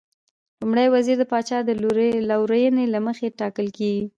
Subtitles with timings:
[0.59, 1.69] لومړی وزیر د پاچا د
[2.31, 4.05] لورینې له مخې ټاکل کېږي.